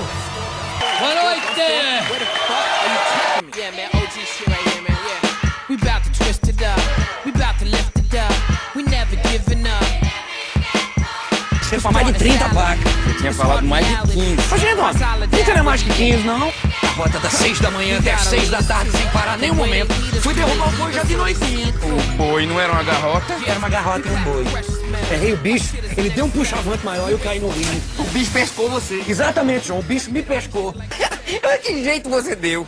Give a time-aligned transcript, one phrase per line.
[0.00, 1.60] Boa noite!
[3.56, 4.96] Yeah, man, OG shit right here, man.
[5.06, 5.50] Yeah.
[5.68, 6.80] We bout to twist it up.
[7.24, 8.32] We bout to lift it up.
[8.74, 9.84] We never giving up.
[11.62, 12.84] Você fala mais de 30 placas.
[13.06, 14.36] Eu tinha falado mais de 15.
[14.50, 16.52] Mas, Renato, 30 não é mais que 15, não.
[16.82, 19.92] A rota das 6 da manhã até as 6 da tarde sem parar nenhum momento.
[20.20, 21.72] Fui derrubar o boi já de noitinha.
[21.82, 23.36] O boi não era uma garrota?
[23.46, 24.44] Era uma garrota e um boi.
[25.10, 27.82] Errei o bicho, ele deu um puxavante maior e eu caí no rio.
[27.98, 29.02] O bicho pescou você.
[29.08, 30.72] Exatamente, João, o bicho me pescou.
[31.62, 32.66] que jeito você deu?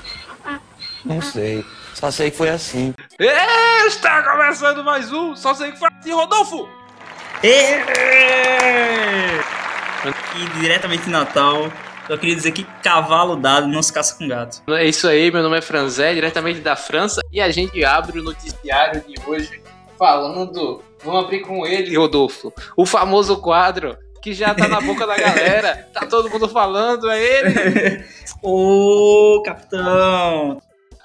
[1.05, 1.65] Não sei,
[1.95, 2.93] só sei que foi assim.
[3.87, 6.69] Está começando mais um, só sei que foi assim, Rodolfo!
[7.45, 7.77] E
[10.61, 11.71] diretamente de Natal,
[12.09, 14.63] eu queria dizer que cavalo dado não se caça com gato.
[14.69, 18.23] É isso aí, meu nome é Franzé, diretamente da França, e a gente abre o
[18.23, 19.63] noticiário de hoje
[20.07, 20.83] falando.
[21.05, 22.53] Vamos abrir com ele, Rodolfo.
[22.77, 27.21] O famoso quadro que já tá na boca da galera, tá todo mundo falando, é
[27.23, 28.05] ele.
[28.43, 30.61] Ô, capitão!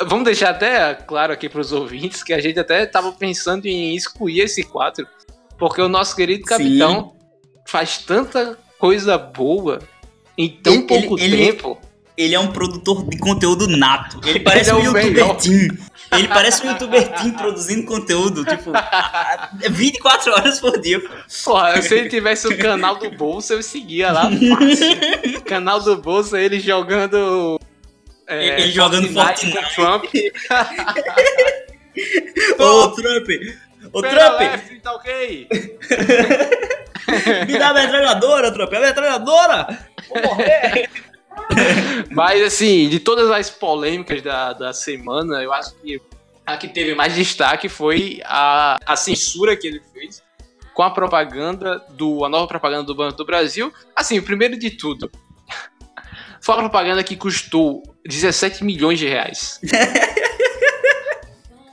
[0.06, 4.42] Vamos deixar até claro aqui pros ouvintes que a gente até tava pensando em excluir
[4.42, 5.08] esse quadro,
[5.58, 7.14] porque o nosso querido capitão
[7.68, 9.80] faz tanta coisa boa
[10.38, 11.78] em tão Ele- pouco ele- ele- tempo.
[12.16, 14.20] Ele é um produtor de conteúdo nato.
[14.28, 15.78] Ele parece Ele é um youtuber.
[16.12, 21.02] Ele parece um youtuber produzindo conteúdo, tipo, a- a- 24 horas por dia.
[21.44, 25.42] Porra, se ele tivesse o canal do bolso, eu seguia lá fácil.
[25.46, 27.60] canal do bolso, ele jogando.
[28.26, 29.76] é, Ele jogando com Fortnite.
[29.76, 30.06] Trump.
[32.60, 33.28] Ô, Trump!
[33.94, 34.40] Ô, Trump!
[34.40, 35.48] left, tá ok?
[37.48, 38.74] Me dá a metralhadora, Trump!
[38.74, 39.88] A metralhadora!
[40.10, 40.90] Vou morrer!
[42.12, 46.02] Mas assim, de todas as polêmicas da, da semana, eu acho que
[46.46, 50.24] a que teve mais destaque foi a, a censura que ele fez
[50.74, 52.24] com a propaganda do.
[52.24, 53.74] a nova propaganda do Banco do Brasil.
[53.96, 55.12] Assim, primeiro de tudo.
[56.40, 59.60] Foi uma propaganda que custou 17 milhões de reais.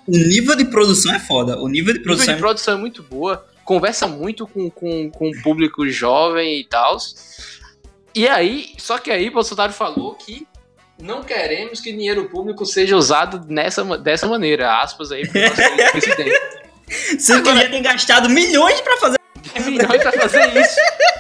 [0.07, 1.59] O nível de produção é foda.
[1.59, 5.11] O nível de O nível produção de produção é muito boa, conversa muito com, com,
[5.11, 6.99] com o público jovem e tal.
[8.15, 10.47] E aí, só que aí Bolsonaro falou que
[11.01, 14.81] não queremos que dinheiro público seja usado nessa, dessa maneira.
[14.81, 15.57] Aspas aí pro nosso
[15.93, 16.31] presidente.
[16.31, 17.19] é.
[17.19, 19.19] Sendo que ele tem gastado milhões pra fazer.
[19.65, 20.77] milhões pra fazer isso.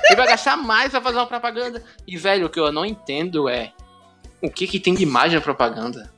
[0.06, 1.82] Ele vai gastar mais pra fazer uma propaganda.
[2.06, 3.72] E, velho, o que eu não entendo é
[4.42, 6.12] o que, que tem de imagem na propaganda.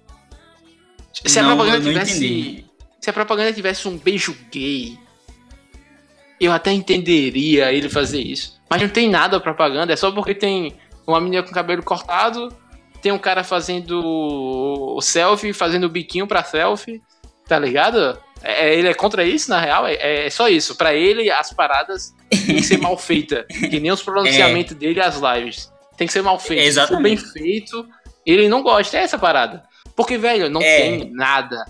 [1.13, 2.17] Se Não, a propaganda eu não tivesse.
[2.27, 2.67] entendi.
[3.01, 4.99] Se a propaganda tivesse um beijo gay,
[6.41, 8.56] eu até entenderia ele fazer isso.
[8.69, 12.49] Mas não tem nada a propaganda, é só porque tem uma menina com cabelo cortado,
[13.01, 14.01] tem um cara fazendo
[14.97, 17.01] o selfie, fazendo o biquinho pra selfie,
[17.47, 18.19] tá ligado?
[18.43, 19.87] É, ele é contra isso, na real?
[19.87, 20.77] É, é só isso.
[20.77, 23.47] Pra ele, as paradas tem que ser mal feita.
[23.71, 25.73] Que nem os pronunciamentos dele e as lives.
[25.97, 26.61] Tem que ser mal feito.
[26.61, 27.33] É, for bem exatamente.
[27.33, 27.89] feito,
[28.27, 28.99] ele não gosta.
[28.99, 29.63] É essa parada.
[29.95, 30.77] Porque, velho, não É.
[30.77, 31.65] tem nada,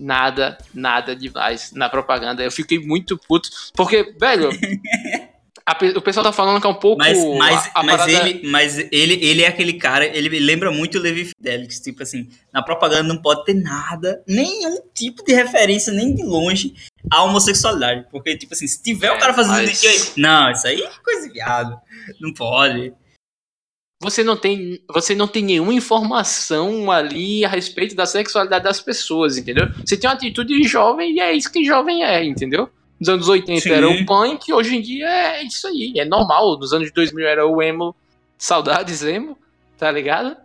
[0.00, 2.42] nada, nada demais na propaganda.
[2.42, 3.48] Eu fiquei muito puto.
[3.74, 4.48] Porque, velho,
[5.68, 6.98] a o pessoal tá falando que é um pouco.
[6.98, 10.70] Mas, mas, a- a mas, parada- ele, mas ele, ele é aquele cara, ele lembra
[10.70, 11.80] muito o Levi Fidelix.
[11.80, 16.72] Tipo assim, na propaganda não pode ter nada, nenhum tipo de referência, nem de longe,
[17.10, 18.06] à homossexualidade.
[18.10, 20.22] Porque, tipo assim, se tiver o cara fazendo mas- isso aí.
[20.22, 21.76] Não, isso aí é coisa de viado.
[22.20, 22.92] Não pode.
[24.00, 29.36] você não tem você não tem nenhuma informação ali a respeito da sexualidade das pessoas,
[29.38, 29.66] entendeu?
[29.84, 32.68] Você tem uma atitude jovem e é isso que jovem é, entendeu?
[32.98, 33.70] Nos anos 80 Sim.
[33.72, 36.58] era o punk, hoje em dia é isso aí, é normal.
[36.58, 37.94] Nos anos 2000 era o emo,
[38.38, 39.36] saudades emo,
[39.78, 40.36] tá ligado?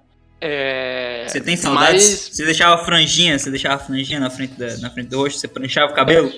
[0.44, 2.10] É, Você tem saudades?
[2.10, 5.48] Mas, Você deixava franjinha, você deixava franjinha na frente, da, na frente do rosto, você
[5.48, 6.32] pranchava o cabelo?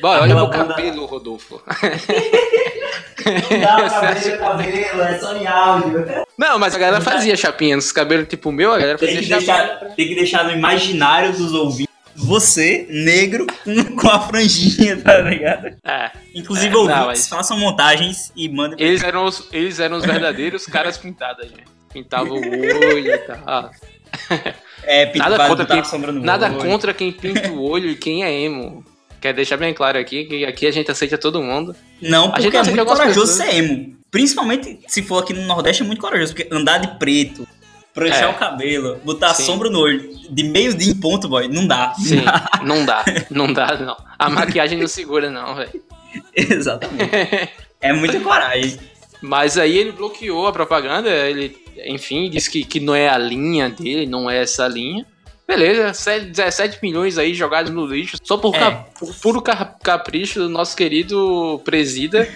[0.00, 1.60] Bora, olha meu bunda- cabelo, Rodolfo.
[3.16, 6.04] cabelo, cabelo, é só em áudio.
[6.36, 9.22] Não, mas a galera fazia chapinha nos cabelos tipo o meu, a galera Tem fazia
[9.22, 9.66] que, chapinha.
[9.78, 13.46] deixar, tem que deixar no imaginário dos ouvintes você, negro,
[14.00, 15.68] com- a franjinha, tá ligado?
[15.84, 19.96] É, Inclusive, É, não, ouvintes, mas- façam montagens e mandem eles eram os, eles eram
[19.98, 21.64] os verdadeiros caras pintados, gente.
[21.92, 23.70] Pintava o olho e tal.
[24.88, 26.58] É, Nada contra quem- a sombra no Nada olho.
[26.58, 28.84] contra quem pinta o olho e quem é emo.
[29.20, 31.74] Quer deixar bem claro aqui que aqui a gente aceita todo mundo.
[32.00, 33.50] Não, A porque gente é muito corajoso pessoas.
[33.50, 33.96] ser emo.
[34.10, 36.34] Principalmente se for aqui no Nordeste, é muito corajoso.
[36.34, 37.45] Porque andar de preto,
[37.96, 38.28] pranchar É.
[38.28, 39.42] o cabelo, botar Sim.
[39.44, 41.92] sombra no olho, de meio dia em ponto, boy, não dá.
[41.94, 42.22] Sim,
[42.62, 43.02] não dá.
[43.30, 43.96] Não dá, não.
[44.18, 45.82] A maquiagem não segura, não, velho.
[46.34, 47.48] Exatamente.
[47.80, 48.78] É muita coragem.
[49.20, 51.56] Mas aí ele bloqueou a propaganda, ele,
[51.86, 55.04] enfim, disse que, que não é a linha dele, não é essa linha.
[55.48, 58.84] Beleza, se- 17 milhões aí jogados no lixo, só por, É.
[58.98, 62.28] por puro ca- capricho do nosso querido presida.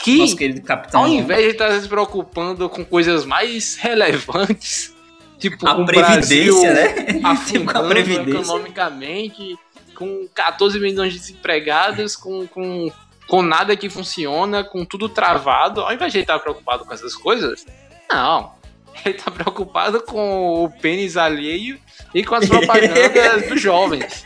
[0.00, 1.00] que, Nosso querido capitão.
[1.00, 4.94] ao invés de estar se preocupando com coisas mais relevantes,
[5.38, 7.36] tipo a previdência, Brasil né?
[7.46, 8.40] tipo a previdência.
[8.40, 9.58] economicamente,
[9.94, 12.90] com 14 milhões de desempregados, com, com,
[13.26, 17.14] com nada que funciona, com tudo travado, ao invés de ele estar preocupado com essas
[17.14, 17.64] coisas,
[18.10, 18.56] não.
[19.04, 21.78] Ele tá preocupado com o pênis alheio
[22.12, 24.24] e com as propagandas dos jovens.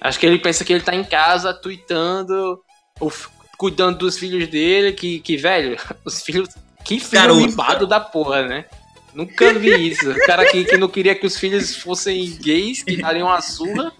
[0.00, 2.60] Acho que ele pensa que ele tá em casa, tweetando,
[3.56, 6.48] cuidando dos filhos dele, que, que velho, os filhos.
[6.82, 7.40] Que filho Garoto.
[7.40, 8.64] mimado da porra, né?
[9.14, 10.10] Nunca vi isso.
[10.10, 13.92] O cara que, que não queria que os filhos fossem gays, que dariam uma surra,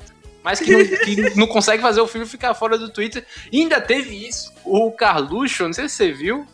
[0.42, 3.24] mas que não, que não consegue fazer o filho ficar fora do Twitter.
[3.50, 4.52] E ainda teve isso.
[4.64, 6.46] O Carluxo, não sei se você viu,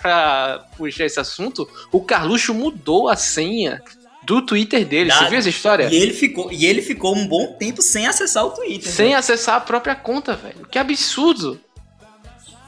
[0.00, 3.82] pra puxar esse assunto, o Carluxo mudou a senha
[4.22, 5.10] do Twitter dele.
[5.10, 5.88] Você viu essa história?
[5.90, 8.90] E ele, ficou, e ele ficou um bom tempo sem acessar o Twitter.
[8.90, 9.16] Sem né?
[9.16, 10.66] acessar a própria conta, velho.
[10.70, 11.60] Que absurdo.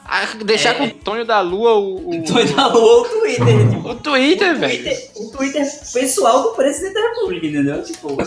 [0.07, 0.73] Ah, Deixar É.
[0.75, 3.45] com o Tonho da Lua o, o, Foi na lua o Twitter.
[3.69, 4.83] Tipo, o Twitter, o, velho.
[4.83, 7.83] Twitter, o Twitter pessoal do presidente da República, entendeu?
[7.83, 8.15] Tipo.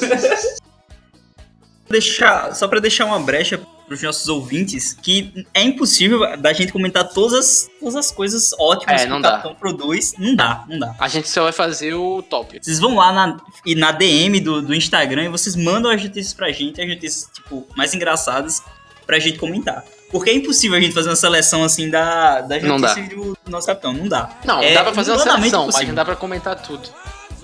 [1.88, 7.08] deixar, só pra deixar uma brecha pros nossos ouvintes, que é impossível da gente comentar
[7.08, 9.30] todas as, todas as coisas ótimas É, que o dá.
[9.32, 10.14] Capitão produz.
[10.16, 10.94] Não dá, não dá.
[10.96, 12.60] A gente só vai fazer o top.
[12.62, 13.36] Vocês vão lá na,
[13.66, 17.28] e na DM do, do Instagram e vocês mandam as notícias pra gente, as notícias,
[17.34, 18.62] tipo, mais engraçadas
[19.04, 19.84] pra gente comentar.
[20.10, 23.50] Porque é impossível a gente fazer uma seleção assim da, das Não notícias do, do
[23.50, 23.92] nosso capitão.
[23.92, 24.30] Não dá.
[24.44, 25.88] Não, É dá pra fazer uma seleção, mas impossível.
[25.88, 26.88] não dá pra comentar tudo.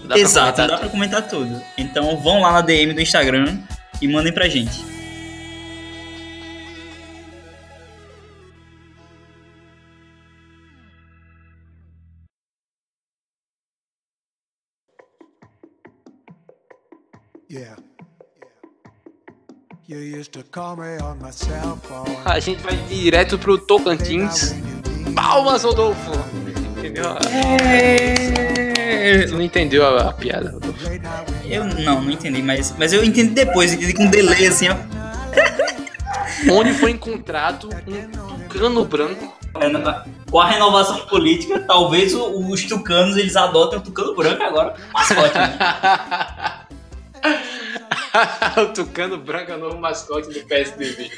[0.01, 1.63] Não dá Exato, pra não dá comentar pra comentar tudo.
[1.79, 3.59] Então vão lá na DM do Instagram
[4.03, 4.85] e mandem pra gente.
[17.49, 17.77] Yeah.
[22.25, 24.53] A gente vai direto pro Tocantins.
[25.15, 26.11] Palmas, Rodolfo!
[26.77, 27.05] Entendeu?
[29.29, 30.91] Você não entendeu a, a piada, Rodolfo.
[31.45, 34.77] Eu não, não entendi, mas, mas eu entendi depois, entendi com delay assim, ó.
[36.53, 39.37] Onde foi encontrado um tucano branco
[40.31, 45.57] Com a renovação política, talvez os tucanos eles adotem o tucano branco agora mascote, né?
[48.63, 51.11] o Tucano Branco é o novo mascote do PSDB.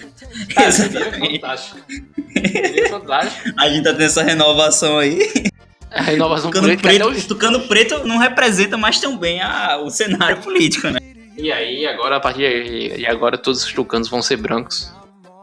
[0.54, 1.40] Cara, seria Exatamente.
[1.40, 1.80] fantástico.
[2.32, 3.50] Seria fantástico.
[3.58, 5.32] A gente tá tendo essa renovação aí.
[5.90, 9.88] A renovação Tucano política preto, o tucano preto não representa mais tão bem a- o
[9.90, 11.00] cenário político, né?
[11.36, 14.92] E aí, agora, a partir de, agora todos os tucanos vão ser brancos.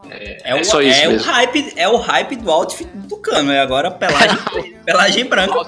[0.08, 1.26] É, o, só isso é o mesmo.
[1.32, 4.38] hype, é o hype do outfit do tucano, é agora pelagem,
[4.86, 5.66] pelagem branca.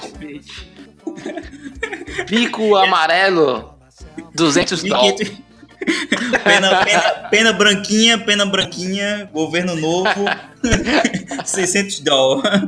[2.28, 3.74] Bico amarelo,
[4.34, 5.32] 200 dólares.
[6.44, 10.24] Pena, pena, pena branquinha, pena branquinha, governo novo,
[11.44, 12.60] 600 dólares.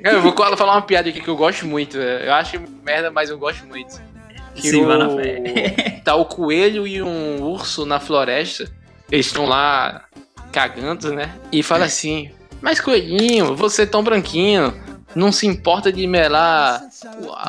[0.00, 1.96] Eu vou falar uma piada aqui que eu gosto muito.
[1.96, 4.00] Eu acho merda, mas eu gosto muito.
[4.54, 4.98] Que Sim, o...
[4.98, 6.00] na fé.
[6.04, 8.70] Tá o coelho e um urso na floresta.
[9.10, 10.04] Eles estão lá
[10.52, 11.34] cagando, né?
[11.50, 12.30] E fala assim:
[12.60, 14.72] Mas coelhinho, você é tão branquinho,
[15.14, 16.82] não se importa de melar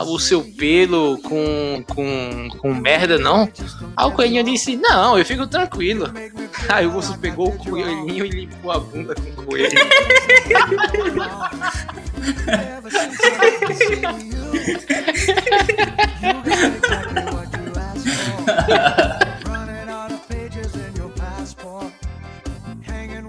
[0.05, 3.49] o, o seu pelo com, com, com merda, não?
[3.95, 6.11] Aí o coelhinho disse: Não, eu fico tranquilo.
[6.69, 9.71] Aí o urso pegou o coelhinho e limpou a bunda com o coelho.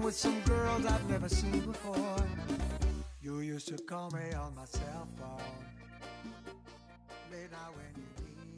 [0.07, 2.06] With some girls I've never seen before.
[3.57, 5.41] You used to call me on my cell phone.
[7.31, 8.03] Late night when you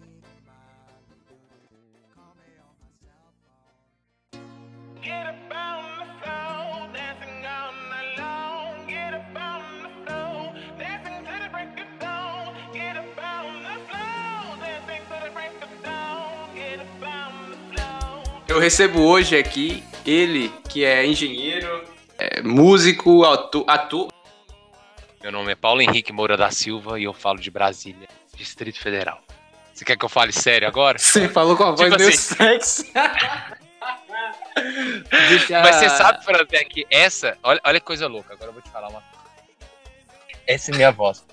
[0.04, 0.52] need my
[2.14, 3.32] call me on my cell
[4.34, 5.02] phone.
[5.02, 8.88] Get up on the floor, dancing all night long.
[8.90, 12.54] Get up on the floor, dancing to the break of dawn.
[12.74, 16.50] Get up on the floor, dancing to the break of dawn.
[16.54, 18.44] Get up on the floor.
[18.50, 21.86] Eu recebo hoje aqui ele, que é engenheiro,
[22.18, 24.19] é músico, ator, ator.
[25.30, 29.22] Meu nome é Paulo Henrique Moura da Silva e eu falo de Brasília, Distrito Federal.
[29.72, 30.98] Você quer que eu fale sério agora?
[30.98, 32.36] Você falou com a voz Tipo meio assim.
[32.36, 32.92] sexy.
[35.52, 37.38] Mas você sabe, Franzé, que essa.
[37.44, 39.30] Olha, olha que coisa louca, agora eu vou te falar uma coisa.
[40.48, 41.24] Essa é minha voz.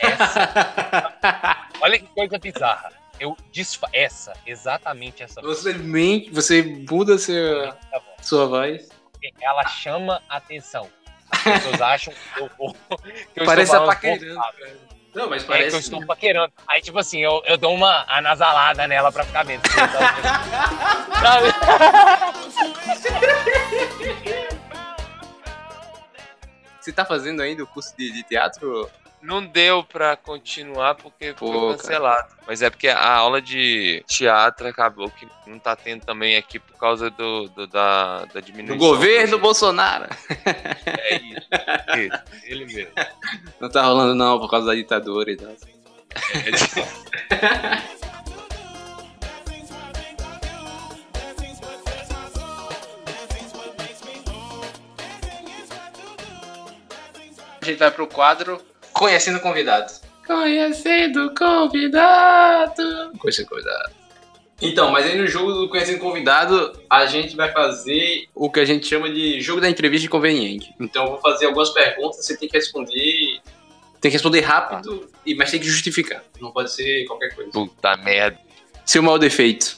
[0.00, 1.68] Essa.
[1.80, 2.92] olha que coisa bizarra.
[3.20, 3.88] Eu desfa...
[3.92, 5.58] Essa, exatamente essa voz.
[5.58, 6.60] Você mente, você
[6.90, 7.72] muda seu,
[8.20, 8.88] sua voz.
[9.40, 10.90] Ela chama atenção.
[11.30, 12.76] As pessoas acham que eu, vou-
[13.34, 14.40] que eu Parece estou falando paquerando.
[15.14, 15.76] Não, mas É que eu parece.
[15.78, 16.52] estou paquerando.
[16.68, 19.62] Aí, tipo assim, eu, eu dou uma anasalada nela pra ficar menos.
[21.22, 21.48] Sabe?
[26.86, 28.88] Você tá fazendo ainda o curso de, de teatro?
[29.20, 32.28] Não deu pra continuar porque Pô, foi cancelado.
[32.46, 36.78] Mas é porque a aula de teatro acabou que não tá tendo também aqui por
[36.78, 38.78] causa do, do- da, da Do diminuição.
[38.78, 40.06] governo Bolsonaro.
[40.86, 41.48] É isso.
[41.98, 42.92] isso, Ele mesmo.
[43.58, 45.50] Não tá rolando não, por causa da ditadura e tal.
[45.50, 45.56] É,
[57.66, 59.92] A gente vai pro quadro Conhecendo Convidado.
[60.24, 63.12] Conhecendo Convidado.
[63.18, 63.92] Conhecendo Convidado.
[64.62, 68.64] Então, mas aí no jogo do Conhecendo Convidado, a gente vai fazer o que a
[68.64, 70.72] gente chama de jogo da entrevista inconveniente.
[70.78, 73.40] Então, eu vou fazer algumas perguntas, você tem que responder.
[74.00, 76.22] Tem que responder rápido, e mas tem que justificar.
[76.40, 77.50] Não pode ser qualquer coisa.
[77.50, 78.38] Puta merda.
[78.84, 79.76] Seu maior defeito.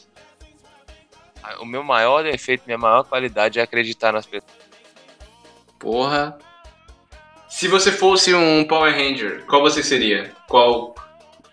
[1.58, 4.52] O meu maior defeito, minha maior qualidade é acreditar nas pessoas.
[5.78, 6.38] Porra.
[7.48, 10.32] Se você fosse um Power Ranger, qual você seria?
[10.46, 10.94] Qual?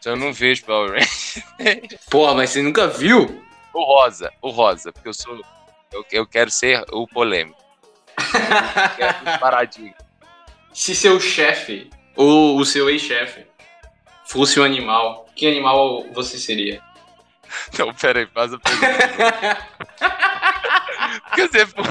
[0.03, 1.39] Eu não vejo Power Rangers.
[2.09, 3.43] Porra, mas você nunca viu?
[3.73, 5.39] O rosa, o rosa, porque eu sou.
[5.91, 7.57] Eu, eu quero ser o polêmico.
[8.17, 9.93] Eu quero paradinho.
[10.73, 13.45] Se seu chefe, ou o seu ex-chefe,
[14.25, 16.81] fosse um animal, que animal você seria?
[17.79, 19.67] Não, pera aí, faz a pergunta.
[21.23, 21.83] Porque você foi,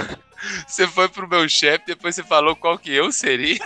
[0.66, 3.58] você foi pro meu chefe, depois você falou qual que eu seria.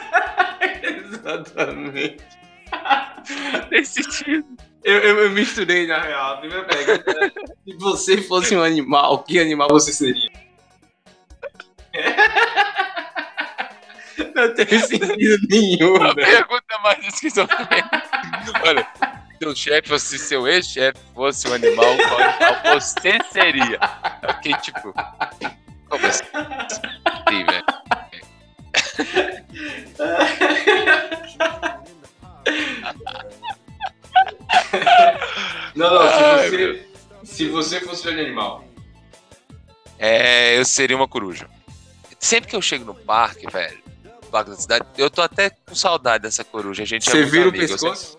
[1.29, 2.25] Exatamente.
[3.71, 4.47] Nesse sentido.
[4.85, 6.35] Eu, eu, eu misturei na real.
[6.35, 7.31] A primeira pergunta é,
[7.65, 10.29] se você fosse um animal, que animal você seria?
[14.35, 16.27] Não teve sentido nenhum, A velho.
[16.27, 18.03] pergunta mais esquizofrênica.
[18.65, 23.79] Olha, se seu chefe fosse seu ex-chefe, fosse um animal, qual animal você seria?
[24.23, 24.95] Eu fiquei tipo.
[25.89, 26.25] Como assim?
[27.29, 27.65] Sim, velho.
[35.75, 36.89] Não, não, Ai, se você,
[37.25, 38.65] se você fosse um animal.
[39.99, 41.49] É, eu seria uma coruja.
[42.19, 45.75] Sempre que eu chego no parque, velho, no parque da cidade, eu tô até com
[45.75, 46.83] saudade dessa coruja.
[46.83, 48.19] A gente é Você muito vira o amigo, eu pescoço?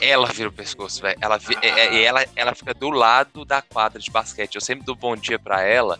[0.00, 1.18] Ela vira o pescoço, velho.
[1.20, 4.54] Ela, vi- é- é- ela, ela fica do lado da quadra de basquete.
[4.56, 5.98] Eu sempre dou bom dia pra ela.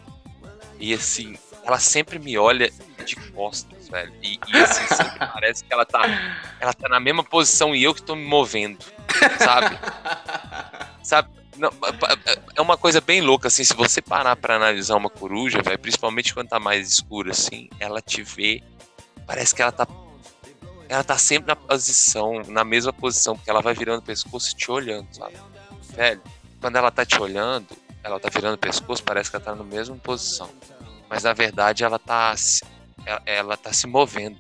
[0.78, 2.70] E assim, ela sempre me olha
[3.04, 4.12] de costas, velho.
[4.22, 6.02] E, e, assim, sempre parece que ela tá,
[6.58, 8.84] ela tá na mesma posição e eu que tô me movendo,
[9.38, 9.78] sabe?
[11.02, 11.28] sabe?
[11.56, 11.70] Não,
[12.56, 16.34] é uma coisa bem louca, assim, se você parar pra analisar uma coruja, velho, principalmente
[16.34, 18.60] quando tá mais escuro, assim, ela te vê,
[19.24, 19.86] parece que ela tá
[20.86, 24.54] ela tá sempre na posição, na mesma posição, porque ela vai virando o pescoço e
[24.54, 25.34] te olhando, sabe?
[25.94, 26.20] Velho,
[26.60, 27.68] quando ela tá te olhando,
[28.02, 30.50] ela tá virando o pescoço, parece que ela tá na mesma posição.
[31.08, 32.34] Mas na verdade ela tá
[33.06, 34.38] ela, ela tá se movendo.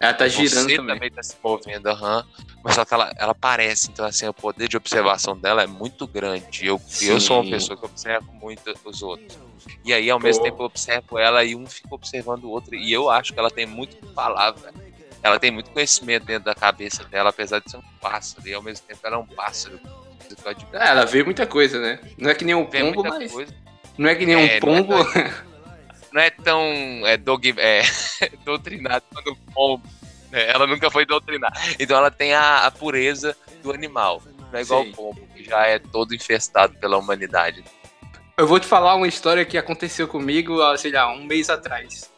[0.00, 0.94] Ela tá girando Você também.
[0.94, 2.24] também tá se movendo, aham.
[2.62, 6.06] Mas só que ela, ela parece, então assim, o poder de observação dela é muito
[6.06, 6.66] grande.
[6.66, 9.38] Eu, eu sou uma pessoa que observo muito os outros.
[9.84, 10.48] E aí, ao mesmo Pô.
[10.48, 12.74] tempo, eu observo ela e um fica observando o outro.
[12.74, 14.88] E eu acho que ela tem muito velho.
[15.22, 18.46] Ela tem muito conhecimento dentro da cabeça dela, apesar de ser um pássaro.
[18.46, 19.80] E ao mesmo tempo ela é um pássaro.
[20.72, 21.98] É, ela vê muita coisa, né?
[22.16, 23.32] Não é que nem um pombo, mas.
[23.32, 23.52] coisa.
[23.96, 24.94] Não é que nem É, um é pombo.
[26.12, 26.62] Não é tão
[27.06, 27.82] é, dog, é,
[28.44, 29.82] doutrinado quanto o pombo.
[30.30, 30.48] né?
[30.48, 31.58] Ela nunca foi doutrinada.
[31.78, 34.22] Então ela tem a, a pureza do animal.
[34.50, 34.90] Não é igual Sim.
[34.90, 37.62] o pombo, que já é todo infestado pela humanidade.
[38.36, 42.10] Eu vou te falar uma história que aconteceu comigo, há, sei lá, um mês atrás.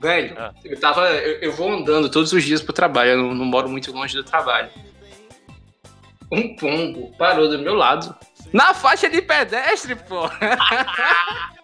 [0.00, 0.52] Velho, Ah.
[0.64, 1.08] eu tava.
[1.10, 4.14] Eu, eu vou andando todos os dias pro trabalho, eu não, não moro muito longe
[4.14, 4.70] do trabalho.
[6.30, 8.14] Um pombo parou do meu lado.
[8.52, 10.28] Na faixa de pedestre, pô!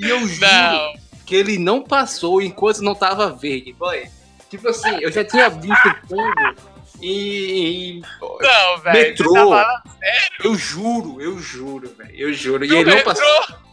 [0.00, 4.08] e eu juro que ele não passou enquanto não tava verde, boy.
[4.48, 6.54] Tipo assim, eu já tinha visto o pombo
[7.00, 7.98] e.
[7.98, 9.82] e- Não, velho, você tá
[10.42, 12.14] Eu juro, eu juro, velho.
[12.14, 12.64] Eu juro.
[12.64, 13.24] E ele não passou.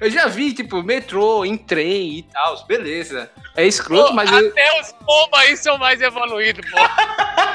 [0.00, 3.30] Eu já vi, tipo, metrô, em trem e tal, beleza.
[3.54, 6.78] É escroto, mas eu, Até os pombos aí são mais evoluídos, pô.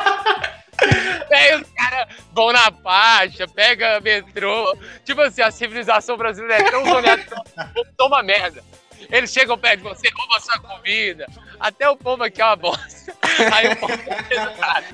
[1.31, 4.77] Aí os caras vão na faixa, pega metrô.
[5.03, 8.63] Tipo assim, a civilização brasileira é tão zoneada que o toma merda.
[9.11, 11.27] Eles chegam perto de você, roubam sua comida.
[11.59, 13.13] Até o pombo aqui é uma bosta.
[13.53, 14.85] Aí o pombo é pesado.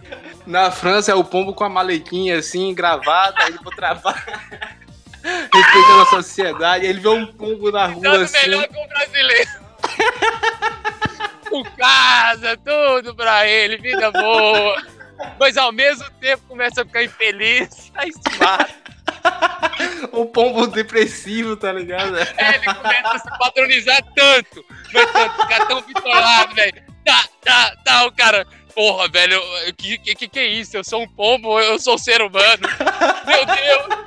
[0.45, 4.17] na França é o pombo com a maletinha assim, gravada, aí pro trabalho.
[5.23, 6.85] Respeitando a sociedade.
[6.85, 8.37] Ele vê um pombo na rua Dando assim.
[8.49, 9.49] melhor que o brasileiro.
[11.49, 14.81] Com casa, tudo pra ele, vida boa.
[15.39, 17.91] Mas ao mesmo tempo começa a ficar infeliz.
[17.95, 18.81] Aí se mata.
[20.13, 22.17] Um pombo depressivo, tá ligado?
[22.17, 26.83] É, ele começa a se padronizar tanto, mas tanto, ficar tão bitolado, velho.
[27.05, 28.45] Tá, Tá, tá, o cara.
[28.75, 29.37] Porra, velho,
[29.67, 30.77] o que, que que é isso?
[30.77, 32.61] Eu sou um pombo eu sou um ser humano?
[33.27, 34.01] Meu Deus!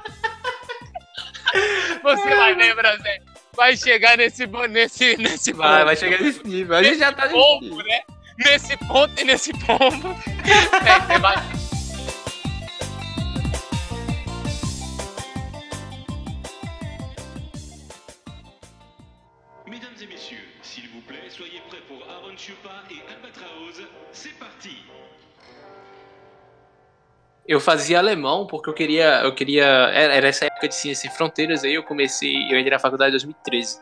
[2.03, 3.19] Você vai lembrar, Zé.
[3.57, 5.85] Vai chegar nesse, nesse, nesse Vai, ponto.
[5.87, 6.77] vai chegar nesse nível.
[6.77, 7.85] A gente já tá nesse pombo, nível.
[7.87, 8.01] né?
[8.39, 10.15] Nesse ponto e nesse pombo.
[10.45, 11.37] É, você vai.
[19.67, 23.87] Mesdames et messieurs, s'il vous plaît, soyez prêts pour Aaron Chupa et Albatraoz.
[24.13, 24.85] C'est parti
[27.47, 29.23] Eu fazia alemão porque eu queria.
[29.23, 29.65] Eu queria.
[29.65, 32.35] Era, era essa época de Ciência Sem Fronteiras, aí eu comecei.
[32.51, 33.79] Eu entrei na faculdade em 2013.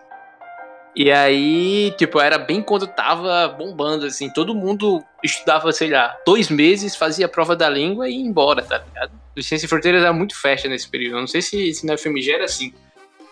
[0.95, 4.29] E aí, tipo, era bem quando tava bombando, assim.
[4.31, 8.63] Todo mundo estudava, sei lá, dois meses, fazia a prova da língua e ia embora,
[8.63, 9.11] tá ligado?
[9.35, 11.17] O Ciência Sem Fronteiras era muito festa nesse período.
[11.17, 12.75] Eu não sei se, se na FMG era assim.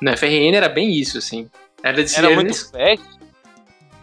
[0.00, 1.50] Na FRN era bem isso, assim.
[1.82, 3.06] Era, de, Era muito nesse- festa.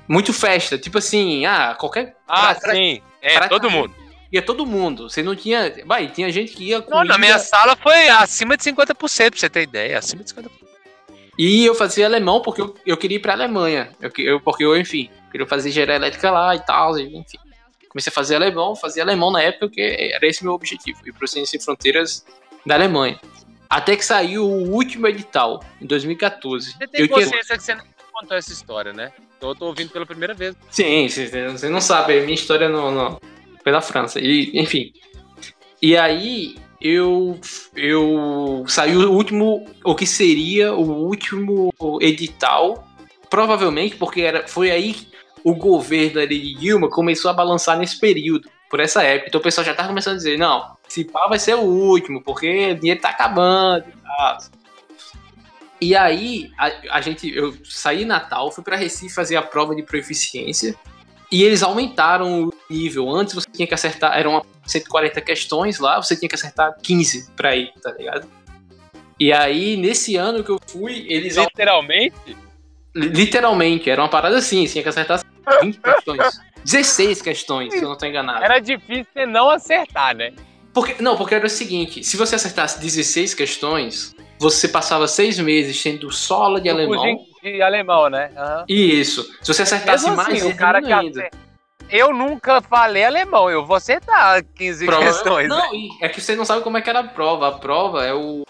[0.08, 0.78] muito festa.
[0.78, 2.16] Tipo assim, ah, qualquer.
[2.28, 3.02] Ah, pra- pra- sim.
[3.22, 3.94] É, pra- todo mundo.
[4.32, 5.10] Ia todo mundo.
[5.10, 5.74] Você não tinha.
[5.86, 6.92] Vai, tinha gente que ia com.
[6.92, 9.98] Não, na minha sala foi acima de 50%, pra você ter ideia.
[9.98, 10.67] Acima de 50%.
[11.38, 13.92] E eu fazia alemão porque eu, eu queria ir pra Alemanha.
[14.02, 17.38] Eu, que- eu- porque eu, enfim, queria fazer engenharia elétrica lá e tal, enfim.
[17.90, 19.82] Comecei a fazer alemão, fazia alemão na época, porque
[20.14, 22.26] era esse meu objetivo, ir pro Ciência Sem Fronteiras
[22.66, 23.20] da Alemanha.
[23.70, 26.72] Até que saiu o último edital, em 2014.
[26.74, 29.12] Você tem Eu que- consciência que você não contou essa história, né?
[29.38, 30.56] Então eu tô ouvindo pela primeira vez.
[30.72, 33.20] Sim, você, você não sabe, minha história não,
[33.64, 34.20] foi na França.
[34.20, 34.92] E, enfim.
[35.82, 37.40] E aí eu
[37.76, 42.88] eu saiu o último, o que seria o último edital,
[43.30, 44.96] provavelmente porque era foi aí
[45.44, 49.30] o governo de Dilma começou a balançar nesse período, por essa época.
[49.30, 52.22] Então o pessoal já tava começando a dizer, não, se pá vai ser o último,
[52.22, 54.38] porque o dinheiro tá acabando e tal.
[55.80, 59.84] E aí, a, a gente, eu saí Natal, fui pra Recife fazer a prova de
[59.84, 60.76] proficiência.
[61.32, 63.10] E eles aumentaram o nível.
[63.10, 67.56] Antes você tinha que acertar, eram 140 questões lá, você tinha que acertar 15 pra
[67.56, 68.28] ir, tá ligado?
[69.20, 71.36] E aí, nesse ano que eu fui, eles.
[71.36, 72.38] Literalmente?
[72.96, 75.22] Literalmente, era uma parada assim, tinha que acertar
[75.62, 76.40] 20 questões.
[76.64, 78.44] 16 questões, se eu não tô enganado.
[78.44, 80.34] Era difícil você não acertar, né?
[80.74, 85.82] Porque, não, porque era o seguinte: se você acertasse 16 questões, você passava seis meses
[85.82, 87.04] tendo aula de alemão.
[87.04, 88.32] De, de alemão, né?
[88.36, 88.66] Aham.
[88.68, 89.24] Isso.
[89.42, 91.30] Se você acertasse Mesmo mais, assim, o cara acerta-
[91.90, 95.48] Eu nunca falei alemão, eu vou acertar 15 Prova- questões.
[95.50, 95.56] né?
[95.56, 97.48] Não, e é que você não sabe como é que era a prova.
[97.48, 98.44] A prova é o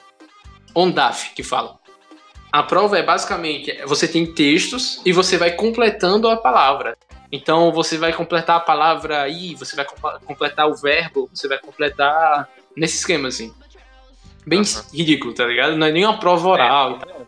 [0.75, 1.77] ONDAF que fala.
[2.51, 6.97] A prova é basicamente, você tem textos e você vai completando a palavra.
[7.31, 9.85] Então você vai completar a palavra i, você vai
[10.25, 13.53] completar o verbo, você vai completar nesse esquema assim.
[14.45, 14.61] Bem
[14.93, 15.75] ridículo, tá ligado?
[15.75, 16.99] Não é nem uma prova oral.
[16.99, 17.26] tal.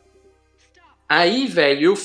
[1.09, 1.95] Aí, velho, eu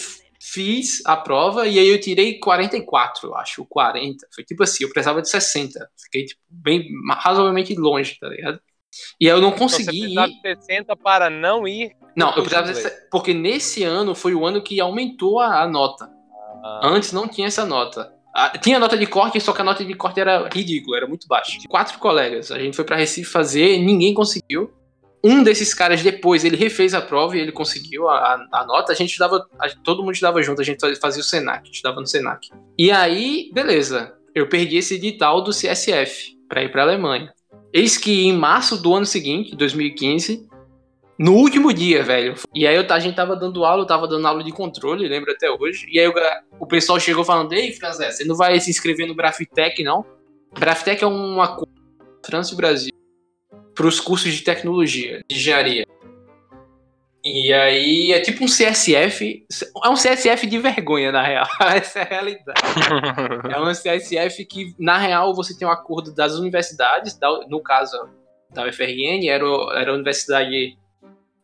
[0.40, 4.26] fiz a prova e aí eu tirei 44, eu acho, ou 40.
[4.34, 5.88] Foi tipo assim, eu precisava de 60.
[6.04, 6.86] Fiquei tipo, bem
[7.18, 8.60] razoavelmente longe, tá ligado?
[9.20, 10.34] E aí eu não Então, você consegui precisava ir.
[10.34, 11.92] de 60 para não ir.
[12.16, 12.94] Não, eu precisava de de inglês.
[12.94, 16.08] se- porque nesse ano foi o ano que aumentou a, a nota.
[16.64, 16.80] Ah.
[16.84, 18.12] Antes não tinha essa nota.
[18.36, 21.26] Ah, tinha nota de corte, só que a nota de corte era ridícula, era muito
[21.28, 21.56] baixa.
[21.68, 24.72] Quatro colegas, a gente foi pra Recife fazer, ninguém conseguiu.
[25.24, 28.92] Um desses caras depois, ele refez a prova e ele conseguiu a, a- a nota.
[28.92, 32.06] A gente estudava, a- todo mundo estudava junto, a gente fazia o Senac, estudava no
[32.06, 32.48] Senac.
[32.78, 37.32] E aí, beleza, eu perdi esse edital do CSF pra ir pra Alemanha.
[37.72, 40.46] Eis que em março do ano seguinte, 2015,
[41.18, 42.34] no último dia, velho.
[42.54, 45.32] E aí eu, a gente tava dando aula, eu tava dando aula de controle, lembro
[45.32, 45.86] até hoje.
[45.90, 46.12] E aí o,
[46.60, 50.04] o pessoal chegou falando, ei, Franzé, você não vai se inscrever no Grafitec, não?
[50.52, 52.92] Grafitec é um acordo entre França e Brasil
[53.74, 55.84] para os cursos de tecnologia, de engenharia.
[57.26, 59.46] E aí é tipo um CSF,
[59.82, 61.46] é um CSF de vergonha, na real.
[61.74, 62.60] Essa é a realidade.
[63.50, 67.96] É um CSF que, na real, você tem um acordo das universidades, da- no caso
[68.50, 70.76] da UFRN, era, era a universidade.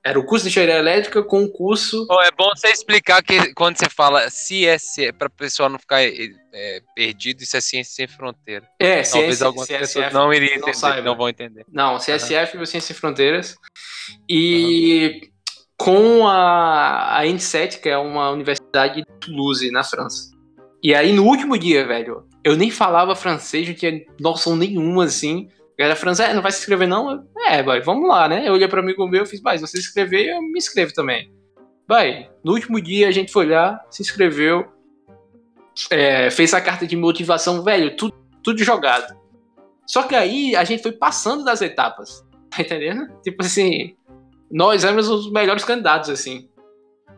[0.05, 2.07] Era o curso de engenharia elétrica com o curso.
[2.07, 6.03] Pô, é bom você explicar que quando você fala CSE, para o pessoal não ficar
[6.03, 8.67] é, perdido, isso é ciência sem fronteira.
[8.79, 11.65] É, Talvez algumas CSF pessoas não iriam não entender, não vão entender.
[11.71, 13.57] Não, CSF e Ciência Sem Fronteiras.
[14.29, 15.31] E
[15.77, 20.31] com a, a N7, que é uma universidade de Toulouse, na França.
[20.83, 25.49] E aí, no último dia, velho, eu nem falava francês, não tinha noção nenhuma, assim.
[25.81, 27.27] A galera francesa, é, não vai se inscrever não?
[27.47, 28.47] É, vai, vamos lá, né?
[28.47, 30.93] Eu olhei para amigo meu e fiz, vai, se você se inscrever, eu me inscrevo
[30.93, 31.33] também.
[31.88, 34.71] Vai, no último dia a gente foi lá, se inscreveu,
[35.90, 38.14] é, fez a carta de motivação, velho, tudo,
[38.45, 39.19] tudo jogado.
[39.87, 43.09] Só que aí a gente foi passando das etapas, tá entendendo?
[43.23, 43.97] Tipo assim,
[44.53, 46.47] nós éramos os melhores candidatos, assim.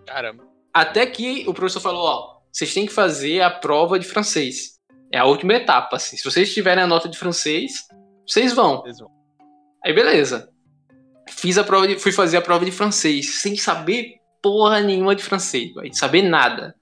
[0.07, 0.44] Caramba.
[0.72, 4.79] Até que o professor falou, ó, vocês têm que fazer a prova de francês.
[5.11, 6.16] É a última etapa, assim.
[6.16, 7.90] Se vocês tiverem a nota de francês,
[8.26, 8.80] vocês vão.
[8.82, 9.11] Vocês vão.
[9.85, 10.48] Aí beleza.
[11.28, 15.22] Fiz a prova de, fui fazer a prova de francês sem saber porra nenhuma de
[15.22, 16.74] francês, vai saber nada.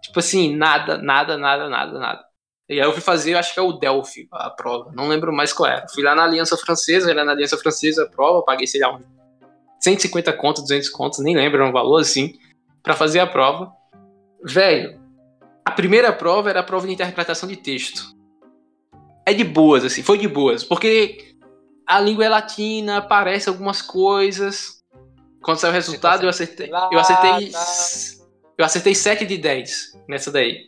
[0.00, 2.24] Tipo assim, nada, nada, nada, nada, nada.
[2.68, 4.92] E aí eu fui fazer, acho que é o Delphi, a prova.
[4.94, 5.88] Não lembro mais qual era.
[5.88, 9.02] Fui lá na Aliança Francesa, era na Aliança Francesa a prova, paguei, sei lá, uns
[9.80, 12.38] 150 contos, 200 contos, nem lembro, era um valor assim,
[12.82, 13.72] pra fazer a prova.
[14.44, 15.00] Velho,
[15.64, 18.14] a primeira prova era a prova de interpretação de texto.
[19.30, 21.36] É de boas, assim, foi de boas, porque
[21.86, 24.82] a língua é latina, aparece algumas coisas.
[25.40, 26.68] Quando saiu o resultado, eu acertei.
[26.90, 27.52] Eu acertei.
[28.58, 30.66] Eu acertei 7 de 10 nessa daí.